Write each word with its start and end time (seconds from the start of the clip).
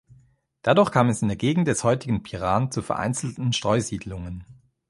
Dadurch 0.63 0.89
kam 0.89 1.09
es 1.09 1.21
in 1.21 1.27
der 1.27 1.37
Gegend 1.37 1.67
des 1.67 1.83
heutigen 1.83 2.23
Piran 2.23 2.71
zu 2.71 2.81
vereinzelten 2.81 3.53
Streusiedlungen. 3.53 4.43